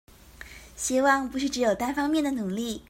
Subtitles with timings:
[0.75, 2.79] 希望不是只有單方面的努力